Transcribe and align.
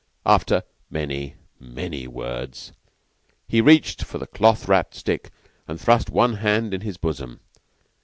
After 0.25 0.63
many, 0.89 1.35
many 1.59 2.07
words, 2.07 2.71
he 3.47 3.61
reached 3.61 4.01
for 4.03 4.17
the 4.17 4.25
cloth 4.25 4.67
wrapped 4.67 4.95
stick 4.95 5.29
and 5.67 5.79
thrust 5.79 6.09
one 6.09 6.37
hand 6.37 6.73
in 6.73 6.81
his 6.81 6.97
bosom. 6.97 7.39